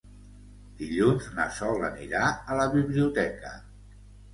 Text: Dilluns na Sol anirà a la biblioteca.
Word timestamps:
Dilluns 0.79 1.29
na 1.37 1.47
Sol 1.59 1.87
anirà 1.93 2.25
a 2.31 2.61
la 2.65 2.69
biblioteca. 2.81 3.59